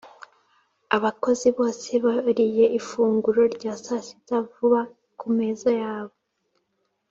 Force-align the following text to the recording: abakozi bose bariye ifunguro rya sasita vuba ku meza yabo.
abakozi 0.95 1.47
bose 1.57 1.89
bariye 2.05 2.65
ifunguro 2.79 3.41
rya 3.55 3.73
sasita 3.83 4.35
vuba 4.53 4.81
ku 5.19 5.25
meza 5.37 5.69
yabo. 5.81 6.15